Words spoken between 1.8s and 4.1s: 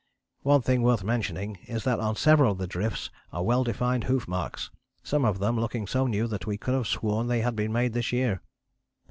that on several of the drifts are well defined